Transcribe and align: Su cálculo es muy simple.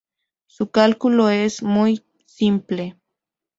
Su 0.47 0.71
cálculo 0.71 1.29
es 1.29 1.61
muy 1.61 2.03
simple. 2.25 2.97